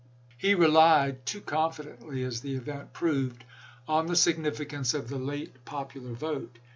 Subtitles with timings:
[0.41, 0.71] xxv.
[0.73, 3.45] lied (too confidently, as the event proved)
[3.87, 6.57] on the significance of the late popular vote.